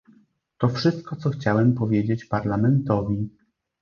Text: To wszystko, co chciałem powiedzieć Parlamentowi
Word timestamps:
To 0.57 0.69
wszystko, 0.69 1.15
co 1.15 1.29
chciałem 1.29 1.73
powiedzieć 1.73 2.25
Parlamentowi 2.25 3.29